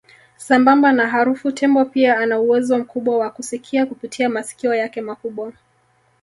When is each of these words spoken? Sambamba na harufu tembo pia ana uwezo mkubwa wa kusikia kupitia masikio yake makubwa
Sambamba 0.37 0.91
na 0.91 1.07
harufu 1.09 1.51
tembo 1.51 1.85
pia 1.85 2.17
ana 2.19 2.39
uwezo 2.39 2.77
mkubwa 2.79 3.17
wa 3.17 3.29
kusikia 3.29 3.85
kupitia 3.85 4.29
masikio 4.29 4.75
yake 4.75 5.01
makubwa 5.01 5.53